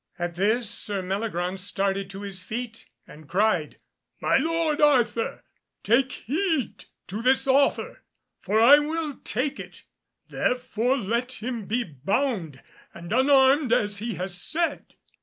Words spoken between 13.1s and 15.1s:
unarmed as he has said."